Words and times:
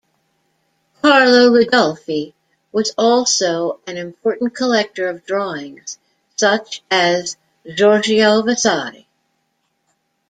Carlo 1.03 1.51
Ridolfi 1.51 2.33
was 2.71 2.91
also 2.97 3.79
an 3.85 3.97
important 3.97 4.55
collector 4.55 5.07
of 5.07 5.23
drawings, 5.27 5.99
such 6.35 6.81
as 6.89 7.37
Giorgio 7.75 8.41
Vasari. 8.41 9.05